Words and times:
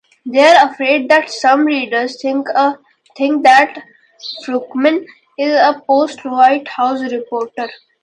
They're 0.25 0.65
afraid 0.65 1.09
that 1.11 1.29
some 1.29 1.63
readers 1.63 2.19
think 2.19 2.47
that 2.55 3.83
Froomkin 4.43 5.05
is 5.37 5.53
a 5.53 5.79
Post 5.85 6.25
White 6.25 6.67
House 6.69 7.01
reporter. 7.11 7.69